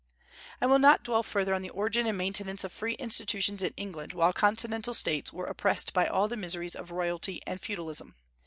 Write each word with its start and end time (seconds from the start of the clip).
I 0.59 0.65
will 0.65 0.79
not 0.79 1.03
dwell 1.03 1.21
further 1.21 1.53
on 1.53 1.61
the 1.61 1.69
origin 1.69 2.07
and 2.07 2.17
maintenance 2.17 2.63
of 2.63 2.71
free 2.71 2.93
institutions 2.93 3.61
in 3.61 3.71
England 3.77 4.13
while 4.13 4.33
Continental 4.33 4.95
States 4.95 5.31
were 5.31 5.45
oppressed 5.45 5.93
by 5.93 6.07
all 6.07 6.27
the 6.27 6.35
miseries 6.35 6.75
of 6.75 6.89
royalty 6.89 7.39
and 7.45 7.61
feudalism. 7.61 8.15